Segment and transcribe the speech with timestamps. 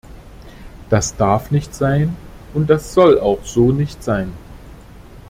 [0.89, 2.17] Das darf nicht sein,
[2.55, 4.33] und das soll auch so nicht sein.